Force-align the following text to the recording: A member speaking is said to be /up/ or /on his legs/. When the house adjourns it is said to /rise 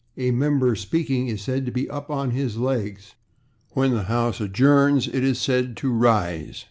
A 0.17 0.31
member 0.31 0.73
speaking 0.75 1.27
is 1.27 1.43
said 1.43 1.63
to 1.67 1.71
be 1.71 1.83
/up/ 1.85 2.09
or 2.09 2.25
/on 2.25 2.31
his 2.31 2.57
legs/. 2.57 3.13
When 3.75 3.91
the 3.91 4.05
house 4.05 4.41
adjourns 4.41 5.07
it 5.07 5.23
is 5.23 5.37
said 5.37 5.77
to 5.77 5.91
/rise 5.93 6.59